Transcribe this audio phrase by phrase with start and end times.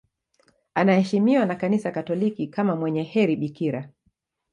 [0.73, 3.89] Anaheshimiwa na Kanisa Katoliki kama mwenye heri bikira.